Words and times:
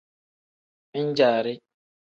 Min-jaari. 0.93 1.55